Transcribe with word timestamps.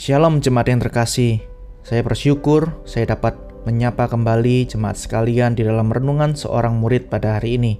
Shalom 0.00 0.40
jemaat 0.40 0.72
yang 0.72 0.80
terkasih. 0.80 1.44
Saya 1.84 2.00
bersyukur 2.00 2.72
saya 2.88 3.12
dapat 3.12 3.36
menyapa 3.68 4.08
kembali 4.08 4.64
jemaat 4.64 4.96
sekalian 4.96 5.52
di 5.52 5.60
dalam 5.60 5.92
renungan 5.92 6.32
seorang 6.32 6.72
murid 6.80 7.12
pada 7.12 7.36
hari 7.36 7.60
ini. 7.60 7.76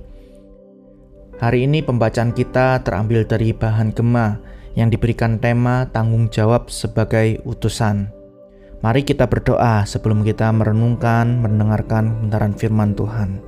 Hari 1.41 1.64
ini 1.64 1.80
pembacaan 1.80 2.36
kita 2.36 2.84
terambil 2.84 3.24
dari 3.24 3.56
bahan 3.56 3.96
gema 3.96 4.36
yang 4.77 4.92
diberikan 4.92 5.41
tema 5.41 5.88
tanggung 5.96 6.28
jawab 6.28 6.68
sebagai 6.68 7.41
utusan. 7.48 8.12
Mari 8.84 9.00
kita 9.09 9.24
berdoa 9.24 9.88
sebelum 9.88 10.20
kita 10.20 10.52
merenungkan, 10.52 11.41
mendengarkan 11.41 12.20
bentaran 12.20 12.52
firman 12.52 12.92
Tuhan. 12.92 13.41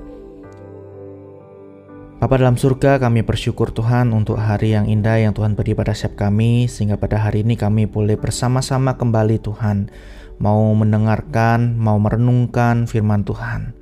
Bapa 2.22 2.38
dalam 2.38 2.54
surga, 2.54 3.02
kami 3.02 3.26
bersyukur 3.26 3.74
Tuhan 3.74 4.14
untuk 4.14 4.38
hari 4.38 4.78
yang 4.78 4.86
indah 4.86 5.18
yang 5.18 5.34
Tuhan 5.34 5.58
beri 5.58 5.74
pada 5.74 5.90
setiap 5.90 6.22
kami, 6.30 6.70
sehingga 6.70 6.94
pada 6.94 7.18
hari 7.18 7.42
ini 7.42 7.58
kami 7.58 7.90
boleh 7.90 8.14
bersama-sama 8.14 8.94
kembali 8.94 9.42
Tuhan, 9.42 9.90
mau 10.38 10.70
mendengarkan, 10.70 11.74
mau 11.74 11.98
merenungkan 11.98 12.86
firman 12.86 13.26
Tuhan. 13.26 13.74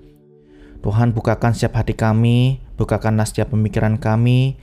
Tuhan 0.80 1.12
bukakan 1.12 1.52
setiap 1.52 1.84
hati 1.84 1.92
kami, 1.92 2.64
bukakanlah 2.80 3.28
setiap 3.28 3.52
pemikiran 3.52 4.00
kami, 4.00 4.56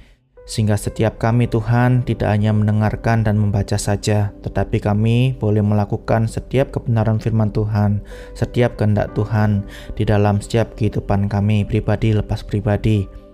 sehingga 0.50 0.74
setiap 0.74 1.22
kami 1.22 1.46
Tuhan 1.46 2.02
tidak 2.02 2.34
hanya 2.34 2.58
mendengarkan 2.58 3.30
dan 3.30 3.38
membaca 3.38 3.78
saja, 3.78 4.34
tetapi 4.42 4.82
kami 4.82 5.38
boleh 5.38 5.62
melakukan 5.62 6.26
setiap 6.26 6.74
kebenaran 6.74 7.22
firman 7.22 7.54
Tuhan, 7.54 8.02
setiap 8.34 8.74
kehendak 8.74 9.14
Tuhan 9.14 9.70
di 9.94 10.02
dalam 10.02 10.42
setiap 10.42 10.74
kehidupan 10.74 11.30
kami 11.30 11.62
pribadi 11.62 12.18
lepas 12.18 12.42
pribadi 12.42 13.27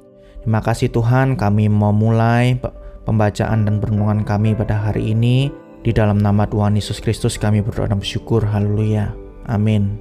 Terima 0.43 0.59
kasih 0.59 0.91
Tuhan, 0.91 1.39
kami 1.39 1.71
mau 1.71 1.95
mulai 1.95 2.59
pembacaan 3.07 3.63
dan 3.63 3.79
perenungan 3.79 4.27
kami 4.27 4.51
pada 4.59 4.75
hari 4.75 5.15
ini. 5.15 5.47
Di 5.87 5.95
dalam 5.95 6.19
nama 6.19 6.43
Tuhan 6.43 6.75
Yesus 6.75 6.99
Kristus 6.99 7.39
kami 7.39 7.63
berdoa 7.63 7.87
dan 7.87 8.03
bersyukur. 8.03 8.43
Haleluya. 8.43 9.15
Amin. 9.47 9.95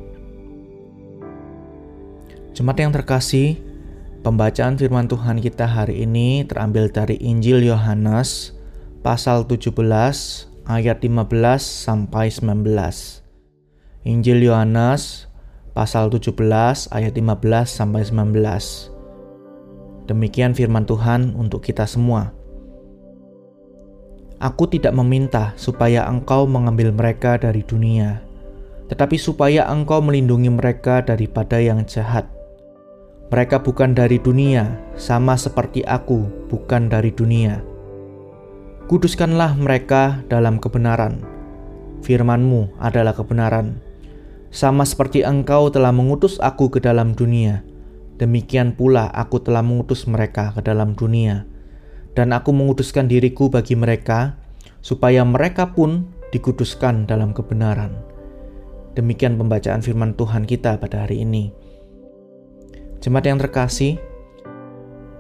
Jemaat 2.59 2.79
yang 2.83 2.91
terkasih, 2.91 3.55
pembacaan 4.27 4.75
firman 4.75 5.07
Tuhan 5.07 5.39
kita 5.39 5.63
hari 5.63 6.03
ini 6.03 6.43
terambil 6.43 6.91
dari 6.91 7.23
Injil 7.23 7.63
Yohanes 7.63 8.59
pasal 9.07 9.47
17 9.47 9.79
ayat 10.67 10.99
15 11.07 11.63
sampai 11.63 12.35
19. 12.35 12.67
Injil 14.03 14.43
Yohanes 14.43 15.31
pasal 15.71 16.11
17 16.11 16.35
ayat 16.91 17.15
15 17.15 17.31
sampai 17.71 18.03
19. 18.03 18.92
Demikian 20.11 20.51
firman 20.51 20.83
Tuhan 20.83 21.39
untuk 21.39 21.63
kita 21.63 21.87
semua. 21.87 22.35
Aku 24.43 24.67
tidak 24.67 24.91
meminta 24.99 25.55
supaya 25.55 26.03
engkau 26.11 26.51
mengambil 26.51 26.91
mereka 26.91 27.39
dari 27.39 27.63
dunia, 27.63 28.19
tetapi 28.91 29.15
supaya 29.15 29.63
engkau 29.71 30.03
melindungi 30.03 30.51
mereka 30.51 30.99
daripada 30.99 31.63
yang 31.63 31.87
jahat. 31.87 32.27
Mereka 33.31 33.63
bukan 33.63 33.95
dari 33.95 34.19
dunia, 34.19 34.77
sama 34.99 35.39
seperti 35.39 35.87
aku 35.87 36.27
bukan 36.51 36.91
dari 36.91 37.15
dunia. 37.15 37.63
Kuduskanlah 38.91 39.55
mereka 39.57 40.21
dalam 40.27 40.59
kebenaran. 40.59 41.23
Firmanmu 42.03 42.77
adalah 42.83 43.15
kebenaran. 43.15 43.79
Sama 44.53 44.85
seperti 44.85 45.25
engkau 45.25 45.73
telah 45.73 45.95
mengutus 45.95 46.37
aku 46.43 46.69
ke 46.69 46.83
dalam 46.83 47.17
dunia, 47.17 47.65
Demikian 48.21 48.77
pula 48.77 49.09
aku 49.13 49.41
telah 49.41 49.65
mengutus 49.65 50.05
mereka 50.05 50.53
ke 50.53 50.61
dalam 50.61 50.93
dunia, 50.93 51.49
dan 52.13 52.37
aku 52.37 52.53
mengutuskan 52.53 53.09
diriku 53.09 53.49
bagi 53.49 53.73
mereka, 53.73 54.37
supaya 54.85 55.25
mereka 55.25 55.73
pun 55.73 56.13
dikuduskan 56.33 57.09
dalam 57.09 57.33
kebenaran. 57.33 57.97
Demikian 58.93 59.41
pembacaan 59.41 59.81
firman 59.81 60.13
Tuhan 60.13 60.45
kita 60.45 60.77
pada 60.77 61.09
hari 61.09 61.25
ini. 61.25 61.53
Jemaat 63.01 63.25
yang 63.27 63.41
terkasih, 63.41 63.97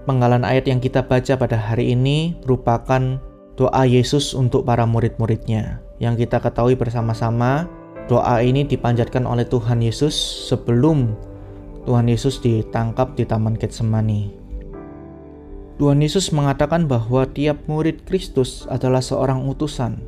penggalan 0.05 0.44
ayat 0.44 0.69
yang 0.69 0.78
kita 0.78 1.09
baca 1.09 1.34
pada 1.41 1.56
hari 1.56 1.97
ini 1.97 2.37
merupakan 2.44 3.19
doa 3.56 3.83
Yesus 3.88 4.37
untuk 4.37 4.69
para 4.69 4.84
murid-muridnya. 4.84 5.81
Yang 5.99 6.28
kita 6.28 6.44
ketahui 6.44 6.77
bersama-sama, 6.77 7.67
doa 8.06 8.43
ini 8.44 8.69
dipanjatkan 8.69 9.25
oleh 9.25 9.49
Tuhan 9.49 9.81
Yesus 9.81 10.15
sebelum 10.50 11.17
Tuhan 11.82 12.06
Yesus 12.06 12.38
ditangkap 12.38 13.19
di 13.19 13.26
Taman 13.26 13.59
Getsemani. 13.59 14.31
Tuhan 15.82 15.98
Yesus 15.98 16.31
mengatakan 16.31 16.87
bahwa 16.87 17.26
tiap 17.26 17.66
murid 17.66 18.06
Kristus 18.06 18.70
adalah 18.70 19.03
seorang 19.03 19.43
utusan. 19.50 19.98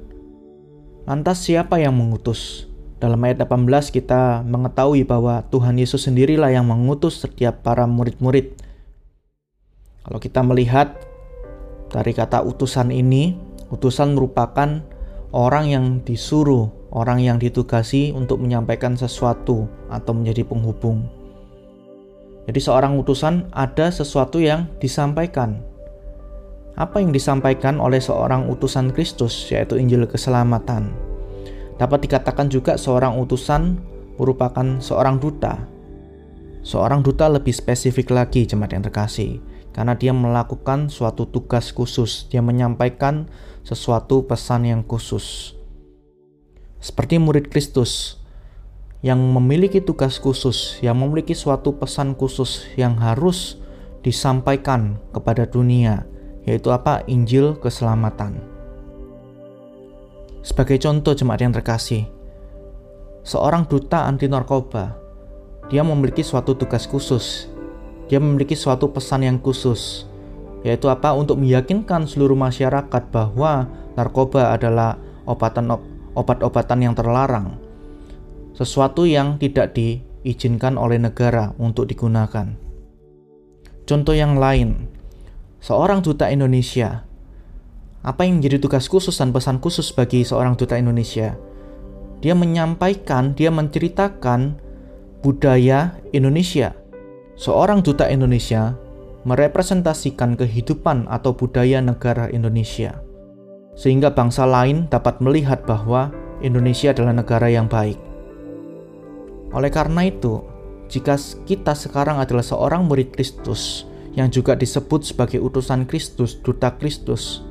Lantas 1.02 1.42
siapa 1.42 1.82
yang 1.82 1.98
mengutus? 1.98 2.70
Dalam 3.02 3.18
ayat 3.26 3.42
18 3.42 3.90
kita 3.90 4.46
mengetahui 4.46 5.02
bahwa 5.02 5.42
Tuhan 5.50 5.74
Yesus 5.74 6.06
sendirilah 6.06 6.54
yang 6.54 6.70
mengutus 6.70 7.18
setiap 7.18 7.66
para 7.66 7.90
murid-murid. 7.90 8.54
Kalau 10.06 10.22
kita 10.22 10.46
melihat 10.46 10.94
dari 11.90 12.14
kata 12.14 12.46
utusan 12.46 12.94
ini, 12.94 13.34
utusan 13.74 14.14
merupakan 14.14 14.78
orang 15.34 15.66
yang 15.66 15.84
disuruh, 16.06 16.70
orang 16.94 17.18
yang 17.18 17.42
ditugasi 17.42 18.14
untuk 18.14 18.38
menyampaikan 18.38 18.94
sesuatu 18.94 19.66
atau 19.90 20.12
menjadi 20.14 20.46
penghubung. 20.46 21.10
Jadi 22.44 22.60
seorang 22.60 23.00
utusan 23.00 23.48
ada 23.56 23.88
sesuatu 23.88 24.36
yang 24.36 24.68
disampaikan. 24.76 25.64
Apa 26.76 27.00
yang 27.00 27.14
disampaikan 27.14 27.80
oleh 27.80 28.02
seorang 28.02 28.50
utusan 28.50 28.92
Kristus 28.92 29.32
yaitu 29.48 29.80
Injil 29.80 30.04
keselamatan. 30.04 30.92
Dapat 31.80 32.06
dikatakan 32.06 32.52
juga 32.52 32.76
seorang 32.76 33.16
utusan 33.16 33.78
merupakan 34.20 34.78
seorang 34.78 35.18
duta. 35.18 35.58
Seorang 36.64 37.04
duta 37.04 37.28
lebih 37.28 37.52
spesifik 37.52 38.12
lagi 38.12 38.48
jemaat 38.48 38.72
yang 38.72 38.84
terkasih 38.84 39.40
karena 39.74 39.98
dia 39.98 40.14
melakukan 40.14 40.86
suatu 40.86 41.26
tugas 41.26 41.74
khusus, 41.74 42.30
dia 42.30 42.38
menyampaikan 42.40 43.26
sesuatu 43.66 44.22
pesan 44.22 44.70
yang 44.70 44.82
khusus. 44.86 45.58
Seperti 46.78 47.18
murid 47.18 47.50
Kristus, 47.50 48.22
yang 49.04 49.20
memiliki 49.20 49.84
tugas 49.84 50.16
khusus, 50.16 50.80
yang 50.80 50.96
memiliki 50.96 51.36
suatu 51.36 51.76
pesan 51.76 52.16
khusus 52.16 52.64
yang 52.80 52.96
harus 52.96 53.60
disampaikan 54.00 54.96
kepada 55.12 55.44
dunia, 55.44 56.08
yaitu 56.48 56.72
apa? 56.72 57.04
Injil 57.04 57.52
keselamatan. 57.60 58.40
Sebagai 60.40 60.80
contoh 60.80 61.12
jemaat 61.12 61.44
yang 61.44 61.52
terkasih, 61.52 62.08
seorang 63.28 63.68
duta 63.68 64.08
anti 64.08 64.24
narkoba, 64.24 64.96
dia 65.68 65.84
memiliki 65.84 66.24
suatu 66.24 66.56
tugas 66.56 66.88
khusus. 66.88 67.52
Dia 68.08 68.20
memiliki 68.20 68.56
suatu 68.56 68.88
pesan 68.88 69.24
yang 69.24 69.36
khusus, 69.36 70.08
yaitu 70.64 70.88
apa? 70.88 71.12
Untuk 71.12 71.36
meyakinkan 71.36 72.08
seluruh 72.08 72.36
masyarakat 72.36 73.12
bahwa 73.12 73.68
narkoba 74.00 74.56
adalah 74.56 74.96
obatan 75.28 75.76
obat-obatan 76.16 76.80
yang 76.80 76.96
terlarang 76.96 77.63
sesuatu 78.54 79.02
yang 79.02 79.36
tidak 79.42 79.74
diizinkan 79.74 80.78
oleh 80.78 81.02
negara 81.02 81.50
untuk 81.58 81.90
digunakan. 81.90 82.54
Contoh 83.84 84.14
yang 84.14 84.38
lain, 84.38 84.88
seorang 85.58 86.00
duta 86.00 86.30
Indonesia. 86.30 87.04
Apa 88.04 88.24
yang 88.24 88.38
menjadi 88.40 88.62
tugas 88.62 88.86
khusus 88.86 89.16
dan 89.16 89.34
pesan 89.34 89.58
khusus 89.58 89.90
bagi 89.90 90.22
seorang 90.22 90.54
duta 90.54 90.78
Indonesia? 90.78 91.34
Dia 92.22 92.32
menyampaikan, 92.32 93.36
dia 93.36 93.50
menceritakan 93.52 94.56
budaya 95.20 95.98
Indonesia. 96.14 96.72
Seorang 97.34 97.82
duta 97.82 98.06
Indonesia 98.06 98.78
merepresentasikan 99.24 100.36
kehidupan 100.36 101.08
atau 101.10 101.32
budaya 101.32 101.80
negara 101.80 102.28
Indonesia, 102.30 103.00
sehingga 103.74 104.12
bangsa 104.12 104.44
lain 104.46 104.86
dapat 104.92 105.18
melihat 105.18 105.64
bahwa 105.64 106.12
Indonesia 106.44 106.92
adalah 106.92 107.16
negara 107.16 107.48
yang 107.48 107.66
baik. 107.66 108.13
Oleh 109.54 109.70
karena 109.70 110.02
itu, 110.02 110.42
jika 110.90 111.14
kita 111.46 111.78
sekarang 111.78 112.18
adalah 112.18 112.42
seorang 112.42 112.90
murid 112.90 113.14
Kristus 113.14 113.86
yang 114.18 114.26
juga 114.28 114.58
disebut 114.58 115.06
sebagai 115.06 115.38
utusan 115.38 115.86
Kristus, 115.86 116.34
duta 116.42 116.74
Kristus, 116.74 117.46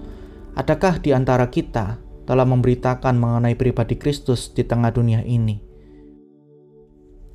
adakah 0.59 0.99
di 0.99 1.15
antara 1.15 1.47
kita 1.47 1.97
telah 2.27 2.43
memberitakan 2.43 3.15
mengenai 3.15 3.55
pribadi 3.55 3.95
Kristus 3.95 4.51
di 4.51 4.67
tengah 4.67 4.91
dunia 4.91 5.23
ini? 5.23 5.59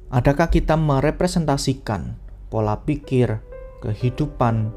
Adakah 0.08 0.48
kita 0.48 0.76
merepresentasikan 0.76 2.16
pola 2.48 2.80
pikir, 2.80 3.40
kehidupan 3.84 4.72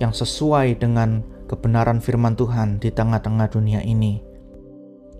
yang 0.00 0.16
sesuai 0.16 0.80
dengan 0.80 1.20
kebenaran 1.44 2.00
firman 2.00 2.32
Tuhan 2.32 2.80
di 2.80 2.88
tengah-tengah 2.88 3.48
dunia 3.52 3.84
ini? 3.84 4.24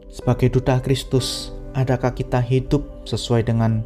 Sebagai 0.08 0.48
duta 0.52 0.80
Kristus, 0.80 1.52
adakah 1.76 2.16
kita 2.16 2.40
hidup 2.40 3.04
sesuai 3.04 3.44
dengan 3.44 3.84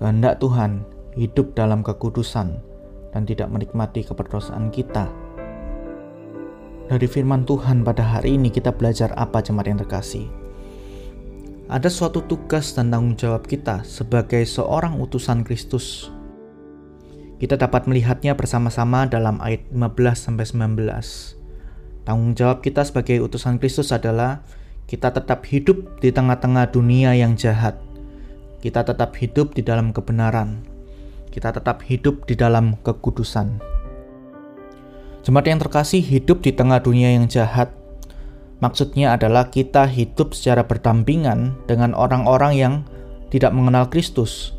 kehendak 0.00 0.40
Tuhan 0.40 0.82
hidup 1.14 1.52
dalam 1.52 1.84
kekudusan 1.84 2.56
dan 3.12 3.22
tidak 3.28 3.52
menikmati 3.52 4.00
keberdosaan 4.02 4.72
kita. 4.72 5.06
Dari 6.88 7.06
firman 7.06 7.46
Tuhan 7.46 7.84
pada 7.84 8.02
hari 8.02 8.34
ini 8.34 8.50
kita 8.50 8.74
belajar 8.74 9.14
apa 9.14 9.38
jemaat 9.44 9.70
yang 9.70 9.78
terkasih? 9.78 10.40
ada 11.70 11.86
suatu 11.86 12.26
tugas 12.26 12.74
dan 12.74 12.90
tanggung 12.90 13.14
jawab 13.14 13.46
kita 13.46 13.86
sebagai 13.86 14.42
seorang 14.42 14.98
utusan 14.98 15.46
Kristus. 15.46 16.10
Kita 17.38 17.54
dapat 17.54 17.86
melihatnya 17.86 18.34
bersama-sama 18.34 19.06
dalam 19.06 19.38
ayat 19.38 19.70
15 19.70 20.18
sampai 20.18 20.44
19. 20.50 22.02
Tanggung 22.02 22.34
jawab 22.34 22.66
kita 22.66 22.82
sebagai 22.82 23.22
utusan 23.22 23.62
Kristus 23.62 23.94
adalah 23.94 24.42
kita 24.90 25.14
tetap 25.14 25.46
hidup 25.46 26.02
di 26.02 26.10
tengah-tengah 26.10 26.74
dunia 26.74 27.14
yang 27.14 27.38
jahat. 27.38 27.78
Kita 28.60 28.84
tetap 28.84 29.16
hidup 29.16 29.56
di 29.56 29.64
dalam 29.64 29.92
kebenaran. 29.92 30.64
Kita 31.32 31.52
tetap 31.52 31.80
hidup 31.84 32.28
di 32.28 32.36
dalam 32.36 32.76
kekudusan. 32.84 33.60
Jemaat 35.20 35.46
yang 35.48 35.60
terkasih 35.60 36.00
hidup 36.00 36.40
di 36.44 36.52
tengah 36.52 36.80
dunia 36.80 37.12
yang 37.12 37.28
jahat 37.28 37.80
Maksudnya 38.60 39.16
adalah 39.16 39.48
kita 39.48 39.88
hidup 39.88 40.36
secara 40.36 40.68
berdampingan 40.68 41.56
dengan 41.64 41.96
orang-orang 41.96 42.52
yang 42.52 42.74
tidak 43.32 43.56
mengenal 43.56 43.88
Kristus, 43.88 44.52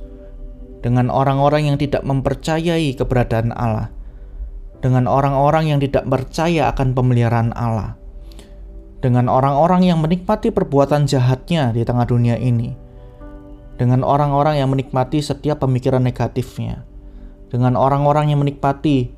dengan 0.82 1.14
orang-orang 1.14 1.70
yang 1.70 1.78
tidak 1.78 2.02
mempercayai 2.02 2.98
keberadaan 2.98 3.54
Allah, 3.54 3.94
dengan 4.82 5.06
orang-orang 5.06 5.70
yang 5.70 5.78
tidak 5.78 6.10
percaya 6.10 6.74
akan 6.74 6.98
pemeliharaan 6.98 7.54
Allah, 7.54 7.94
dengan 9.06 9.30
orang-orang 9.30 9.86
yang 9.86 10.02
menikmati 10.02 10.50
perbuatan 10.50 11.06
jahatnya 11.06 11.70
di 11.70 11.86
tengah 11.86 12.10
dunia 12.10 12.42
ini, 12.42 12.74
dengan 13.82 14.06
orang-orang 14.06 14.62
yang 14.62 14.70
menikmati 14.70 15.26
setiap 15.26 15.66
pemikiran 15.66 16.06
negatifnya, 16.06 16.86
dengan 17.50 17.74
orang-orang 17.74 18.30
yang 18.30 18.46
menikmati 18.46 19.10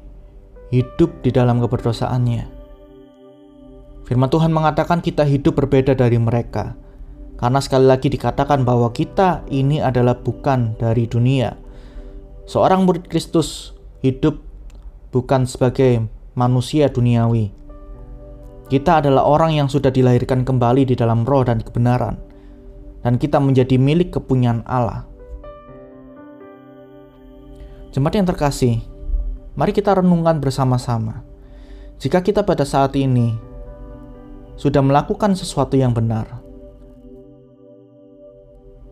hidup 0.71 1.19
di 1.19 1.35
dalam 1.35 1.59
keberdosaannya 1.59 2.63
Firman 4.03 4.27
Tuhan 4.27 4.51
mengatakan 4.51 4.99
kita 4.99 5.23
hidup 5.23 5.63
berbeda 5.63 5.95
dari 5.95 6.19
mereka. 6.19 6.75
Karena 7.39 7.59
sekali 7.63 7.87
lagi 7.87 8.11
dikatakan 8.11 8.63
bahwa 8.67 8.91
kita 8.91 9.43
ini 9.47 9.79
adalah 9.79 10.15
bukan 10.15 10.75
dari 10.79 11.07
dunia. 11.07 11.55
Seorang 12.47 12.83
murid 12.83 13.07
Kristus 13.07 13.71
hidup 14.03 14.43
bukan 15.15 15.47
sebagai 15.47 16.03
manusia 16.35 16.91
duniawi. 16.91 17.51
Kita 18.67 19.03
adalah 19.03 19.27
orang 19.27 19.55
yang 19.55 19.67
sudah 19.71 19.91
dilahirkan 19.91 20.43
kembali 20.43 20.87
di 20.87 20.95
dalam 20.95 21.23
roh 21.23 21.43
dan 21.47 21.63
kebenaran. 21.63 22.19
Dan 23.03 23.19
kita 23.19 23.37
menjadi 23.43 23.75
milik 23.75 24.15
kepunyaan 24.15 24.63
Allah. 24.63 25.03
Jemaat 27.91 28.15
yang 28.17 28.25
terkasih, 28.25 28.81
mari 29.53 29.75
kita 29.75 29.93
renungkan 29.93 30.39
bersama-sama. 30.41 31.21
Jika 31.99 32.23
kita 32.23 32.41
pada 32.47 32.65
saat 32.65 32.95
ini 32.97 33.35
sudah 34.57 34.81
melakukan 34.81 35.35
sesuatu 35.35 35.75
yang 35.77 35.91
benar. 35.93 36.41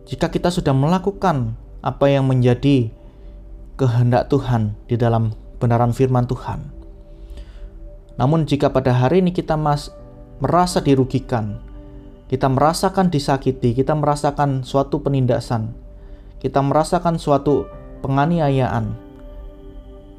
Jika 0.05 0.27
kita 0.27 0.51
sudah 0.51 0.75
melakukan 0.75 1.55
apa 1.81 2.11
yang 2.11 2.27
menjadi 2.27 2.91
kehendak 3.79 4.29
Tuhan 4.29 4.77
di 4.85 4.99
dalam 4.99 5.33
benaran 5.57 5.95
firman 5.95 6.29
Tuhan. 6.29 6.69
Namun 8.21 8.45
jika 8.45 8.69
pada 8.69 8.93
hari 8.93 9.25
ini 9.25 9.33
kita 9.33 9.57
merasa 9.57 10.77
dirugikan, 10.77 11.57
kita 12.31 12.47
merasakan 12.47 13.11
disakiti, 13.11 13.75
kita 13.75 13.91
merasakan 13.91 14.63
suatu 14.63 15.03
penindasan, 15.03 15.75
kita 16.39 16.63
merasakan 16.63 17.19
suatu 17.19 17.67
penganiayaan, 17.99 18.95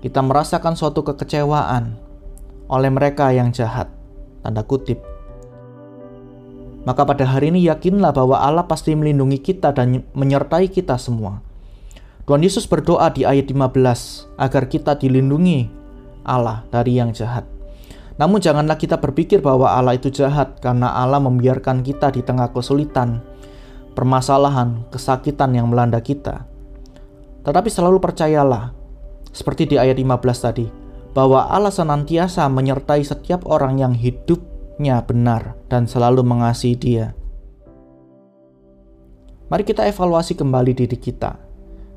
kita 0.05 0.21
merasakan 0.21 0.77
suatu 0.77 1.01
kekecewaan 1.09 1.97
oleh 2.69 2.91
mereka 2.93 3.33
yang 3.33 3.49
jahat, 3.49 3.89
tanda 4.45 4.61
kutip, 4.61 5.01
maka 6.85 7.07
pada 7.09 7.25
hari 7.25 7.55
ini 7.55 7.65
yakinlah 7.65 8.13
bahwa 8.13 8.43
Allah 8.43 8.69
pasti 8.69 8.93
melindungi 8.93 9.41
kita 9.41 9.73
dan 9.73 10.05
menyertai 10.13 10.67
kita 10.69 11.01
semua. 11.01 11.41
Tuhan 12.29 12.45
Yesus 12.45 12.69
berdoa 12.69 13.09
di 13.09 13.25
ayat 13.25 13.49
15 13.49 14.37
agar 14.37 14.69
kita 14.69 15.01
dilindungi 15.01 15.71
Allah 16.29 16.67
dari 16.69 17.01
yang 17.01 17.11
jahat. 17.15 17.52
Namun 18.23 18.39
janganlah 18.39 18.79
kita 18.79 19.03
berpikir 19.03 19.43
bahwa 19.43 19.67
Allah 19.67 19.99
itu 19.99 20.07
jahat 20.15 20.63
karena 20.63 20.95
Allah 20.95 21.19
membiarkan 21.19 21.83
kita 21.83 22.15
di 22.15 22.23
tengah 22.23 22.55
kesulitan, 22.55 23.19
permasalahan, 23.99 24.87
kesakitan 24.95 25.51
yang 25.59 25.67
melanda 25.67 25.99
kita. 25.99 26.47
Tetapi 27.43 27.67
selalu 27.67 27.99
percayalah, 27.99 28.71
seperti 29.35 29.75
di 29.75 29.77
ayat 29.83 29.99
15 29.99 30.39
tadi, 30.39 30.71
bahwa 31.11 31.51
Allah 31.51 31.75
senantiasa 31.75 32.47
menyertai 32.47 33.03
setiap 33.03 33.43
orang 33.51 33.83
yang 33.83 33.91
hidup 33.91 34.53
hidupnya 34.73 35.05
benar 35.05 35.53
dan 35.69 35.85
selalu 35.85 36.25
mengasihi 36.25 36.77
Dia. 36.81 37.13
Mari 39.53 39.69
kita 39.69 39.85
evaluasi 39.85 40.33
kembali 40.33 40.73
diri 40.73 40.97
kita. 40.97 41.37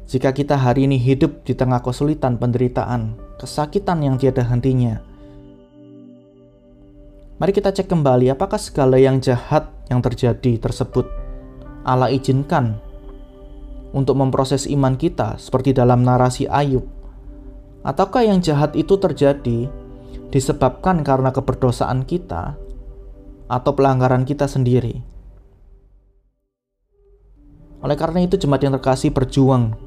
Jika 0.06 0.36
kita 0.36 0.60
hari 0.60 0.86
ini 0.86 1.00
hidup 1.00 1.48
di 1.48 1.56
tengah 1.56 1.80
kesulitan, 1.80 2.36
penderitaan, 2.36 3.16
kesakitan 3.40 4.04
yang 4.04 4.20
tiada 4.20 4.44
hentinya, 4.44 5.00
mari 7.36 7.52
kita 7.52 7.76
cek 7.76 7.92
kembali 7.92 8.32
apakah 8.32 8.60
segala 8.60 8.96
yang 8.96 9.20
jahat 9.20 9.68
yang 9.92 10.00
terjadi 10.00 10.56
tersebut 10.60 11.06
Allah 11.86 12.10
izinkan 12.10 12.82
untuk 13.96 14.20
memproses 14.20 14.68
iman 14.68 15.00
kita 15.00 15.40
seperti 15.40 15.72
dalam 15.72 16.04
narasi 16.04 16.50
Ayub. 16.52 16.84
Ataukah 17.86 18.28
yang 18.28 18.44
jahat 18.44 18.76
itu 18.76 19.00
terjadi 19.00 19.72
disebabkan 20.34 21.06
karena 21.06 21.32
keberdosaan 21.32 22.04
kita 22.04 22.60
atau 23.48 23.72
pelanggaran 23.78 24.28
kita 24.28 24.50
sendiri. 24.50 25.00
Oleh 27.86 27.96
karena 27.96 28.26
itu 28.26 28.36
jemaat 28.36 28.66
yang 28.66 28.74
terkasih 28.76 29.14
berjuang. 29.14 29.78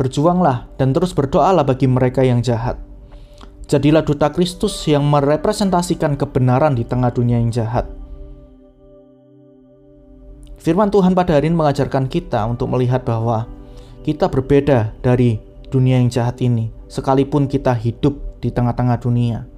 Berjuanglah 0.00 0.66
dan 0.80 0.96
terus 0.96 1.12
berdoalah 1.12 1.62
bagi 1.62 1.84
mereka 1.84 2.24
yang 2.24 2.40
jahat. 2.40 2.85
Jadilah 3.66 4.06
duta 4.06 4.30
Kristus 4.30 4.78
yang 4.86 5.02
merepresentasikan 5.10 6.14
kebenaran 6.14 6.78
di 6.78 6.86
tengah 6.86 7.10
dunia 7.10 7.42
yang 7.42 7.50
jahat. 7.50 7.82
Firman 10.62 10.86
Tuhan 10.86 11.18
pada 11.18 11.34
hari 11.34 11.50
ini 11.50 11.58
mengajarkan 11.58 12.06
kita 12.06 12.46
untuk 12.46 12.70
melihat 12.70 13.02
bahwa 13.02 13.50
kita 14.06 14.30
berbeda 14.30 14.94
dari 15.02 15.42
dunia 15.66 15.98
yang 15.98 16.06
jahat 16.06 16.38
ini, 16.46 16.70
sekalipun 16.86 17.50
kita 17.50 17.74
hidup 17.74 18.38
di 18.38 18.54
tengah-tengah 18.54 19.02
dunia. 19.02 19.50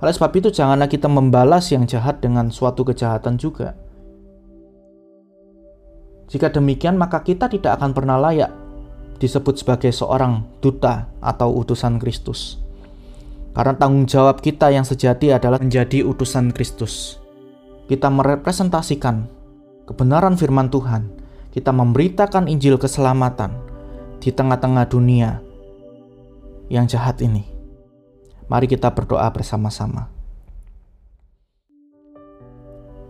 Oleh 0.00 0.14
sebab 0.16 0.32
itu, 0.32 0.48
janganlah 0.48 0.88
kita 0.88 1.12
membalas 1.12 1.68
yang 1.68 1.84
jahat 1.84 2.24
dengan 2.24 2.48
suatu 2.48 2.80
kejahatan 2.80 3.36
juga. 3.36 3.76
Jika 6.32 6.48
demikian, 6.48 6.96
maka 6.96 7.20
kita 7.20 7.44
tidak 7.52 7.76
akan 7.76 7.92
pernah 7.92 8.16
layak 8.16 8.48
disebut 9.20 9.60
sebagai 9.60 9.92
seorang 9.92 10.48
duta 10.64 11.12
atau 11.20 11.52
utusan 11.60 12.00
Kristus. 12.00 12.67
Karena 13.58 13.74
tanggung 13.74 14.06
jawab 14.06 14.38
kita 14.38 14.70
yang 14.70 14.86
sejati 14.86 15.34
adalah 15.34 15.58
menjadi 15.58 16.06
utusan 16.06 16.54
Kristus. 16.54 17.18
Kita 17.90 18.06
merepresentasikan 18.06 19.26
kebenaran 19.82 20.38
firman 20.38 20.70
Tuhan. 20.70 21.10
Kita 21.50 21.74
memberitakan 21.74 22.46
Injil 22.46 22.78
keselamatan 22.78 23.50
di 24.22 24.30
tengah-tengah 24.30 24.86
dunia 24.86 25.42
yang 26.70 26.86
jahat 26.86 27.18
ini. 27.18 27.50
Mari 28.46 28.70
kita 28.70 28.94
berdoa 28.94 29.26
bersama-sama. 29.34 30.06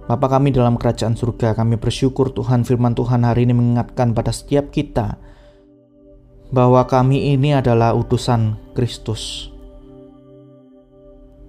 Bapa 0.08 0.32
kami 0.32 0.48
dalam 0.48 0.80
kerajaan 0.80 1.12
surga, 1.12 1.52
kami 1.52 1.76
bersyukur 1.76 2.32
Tuhan 2.32 2.64
firman 2.64 2.96
Tuhan 2.96 3.20
hari 3.20 3.44
ini 3.44 3.52
mengingatkan 3.52 4.16
pada 4.16 4.32
setiap 4.32 4.72
kita 4.72 5.20
bahwa 6.48 6.88
kami 6.88 7.36
ini 7.36 7.52
adalah 7.52 7.92
utusan 7.92 8.56
Kristus. 8.72 9.52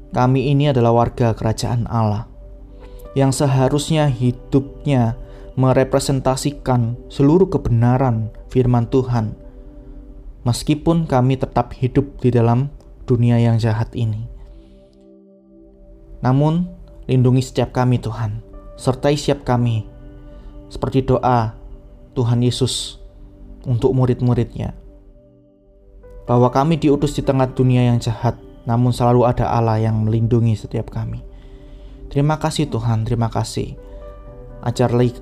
Kami 0.10 0.50
ini 0.50 0.74
adalah 0.74 0.94
warga 0.94 1.38
kerajaan 1.38 1.86
Allah 1.86 2.26
yang 3.18 3.34
seharusnya 3.34 4.10
hidupnya 4.10 5.18
merepresentasikan 5.58 6.98
seluruh 7.10 7.50
kebenaran 7.50 8.32
firman 8.50 8.88
Tuhan. 8.90 9.34
Meskipun 10.48 11.04
kami 11.04 11.36
tetap 11.36 11.76
hidup 11.76 12.22
di 12.24 12.32
dalam 12.32 12.72
dunia 13.04 13.38
yang 13.38 13.60
jahat 13.60 13.92
ini. 13.92 14.26
Namun, 16.24 16.68
lindungi 17.12 17.44
setiap 17.44 17.76
kami 17.76 18.00
Tuhan, 18.00 18.40
sertai 18.80 19.20
setiap 19.20 19.44
kami, 19.44 19.84
seperti 20.72 21.04
doa 21.04 21.54
Tuhan 22.16 22.40
Yesus 22.40 22.98
untuk 23.68 23.92
murid-muridnya. 23.92 24.76
Bahwa 26.24 26.48
kami 26.54 26.80
diutus 26.80 27.18
di 27.18 27.26
tengah 27.26 27.52
dunia 27.52 27.90
yang 27.90 28.00
jahat, 28.00 28.40
namun 28.68 28.92
selalu 28.92 29.28
ada 29.28 29.52
Allah 29.52 29.80
yang 29.80 30.08
melindungi 30.08 30.56
setiap 30.56 30.92
kami. 30.92 31.22
Terima 32.10 32.42
kasih 32.42 32.68
Tuhan, 32.68 33.06
terima 33.06 33.30
kasih. 33.30 33.78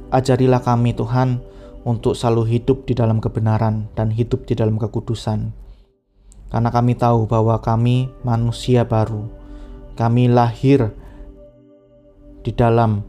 Ajarilah, 0.10 0.62
kami 0.63 0.98
Tuhan 0.98 1.44
untuk 1.86 2.17
selalu 2.17 2.58
hidup 2.58 2.89
di 2.89 2.98
dalam 2.98 3.22
kebenaran 3.22 3.91
dan 3.94 4.10
hidup 4.10 4.50
di 4.50 4.58
dalam 4.58 4.82
kekudusan 4.82 5.67
karena 6.48 6.70
kami 6.72 6.96
tahu 6.96 7.27
bahwa 7.27 7.60
kami 7.60 8.08
manusia 8.24 8.88
baru. 8.88 9.27
Kami 9.98 10.32
lahir 10.32 10.94
di 12.46 12.51
dalam 12.56 13.03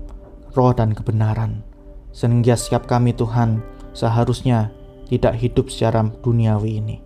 roh 0.57 0.73
dan 0.75 0.95
kebenaran. 0.95 1.63
sehingga 2.09 2.59
setiap 2.59 2.91
kami 2.91 3.15
Tuhan 3.15 3.63
seharusnya 3.95 4.75
tidak 5.07 5.39
hidup 5.39 5.71
secara 5.71 6.03
duniawi 6.03 6.83
ini. 6.83 6.97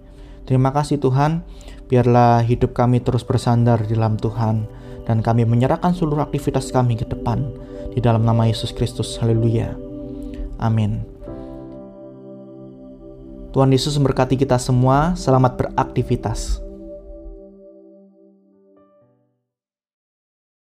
Terima 0.48 0.72
kasih 0.72 0.96
Tuhan, 0.96 1.44
biarlah 1.92 2.40
hidup 2.40 2.72
kami 2.72 3.04
terus 3.04 3.20
bersandar 3.20 3.84
di 3.84 3.92
dalam 3.92 4.16
Tuhan 4.16 4.64
dan 5.04 5.20
kami 5.20 5.44
menyerahkan 5.44 5.92
seluruh 5.92 6.24
aktivitas 6.24 6.72
kami 6.72 6.96
ke 6.96 7.04
depan 7.04 7.44
di 7.92 8.00
dalam 8.00 8.24
nama 8.24 8.48
Yesus 8.48 8.72
Kristus. 8.72 9.20
Haleluya. 9.20 9.76
Amin. 10.56 11.04
Tuhan 13.52 13.68
Yesus 13.68 14.00
memberkati 14.00 14.40
kita 14.40 14.56
semua. 14.56 15.12
Selamat 15.20 15.60
beraktivitas. 15.60 16.64